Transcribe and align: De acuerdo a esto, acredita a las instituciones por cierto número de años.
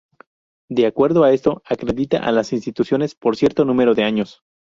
De 0.67 0.87
acuerdo 0.87 1.23
a 1.23 1.31
esto, 1.31 1.61
acredita 1.63 2.17
a 2.17 2.31
las 2.31 2.53
instituciones 2.53 3.13
por 3.13 3.35
cierto 3.37 3.65
número 3.65 3.93
de 3.93 4.03
años. 4.03 4.41